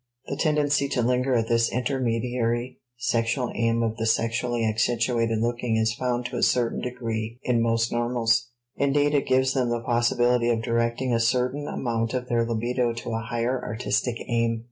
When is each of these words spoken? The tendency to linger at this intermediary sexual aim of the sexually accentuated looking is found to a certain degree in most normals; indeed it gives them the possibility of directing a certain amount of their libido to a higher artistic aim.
The 0.25 0.35
tendency 0.35 0.89
to 0.89 1.03
linger 1.03 1.35
at 1.35 1.47
this 1.47 1.71
intermediary 1.71 2.79
sexual 2.97 3.51
aim 3.53 3.83
of 3.83 3.97
the 3.97 4.07
sexually 4.07 4.65
accentuated 4.67 5.37
looking 5.37 5.75
is 5.75 5.93
found 5.93 6.25
to 6.25 6.37
a 6.37 6.41
certain 6.41 6.81
degree 6.81 7.37
in 7.43 7.61
most 7.61 7.91
normals; 7.91 8.49
indeed 8.75 9.13
it 9.13 9.27
gives 9.27 9.53
them 9.53 9.69
the 9.69 9.79
possibility 9.83 10.49
of 10.49 10.63
directing 10.63 11.13
a 11.13 11.19
certain 11.19 11.67
amount 11.67 12.15
of 12.15 12.29
their 12.29 12.47
libido 12.47 12.93
to 12.93 13.11
a 13.13 13.19
higher 13.21 13.63
artistic 13.63 14.15
aim. 14.27 14.59